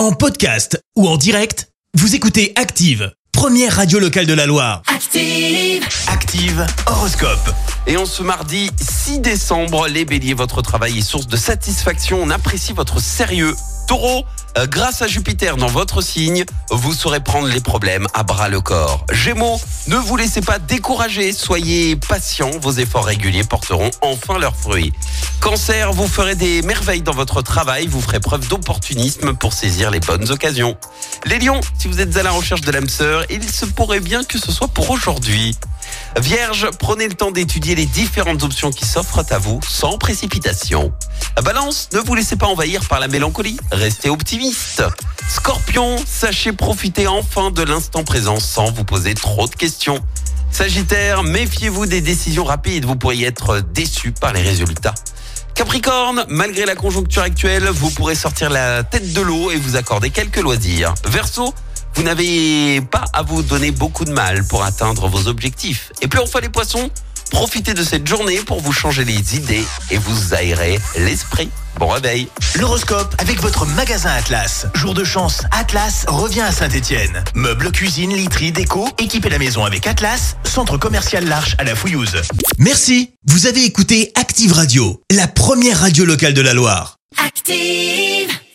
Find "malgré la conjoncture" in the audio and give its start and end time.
56.28-57.22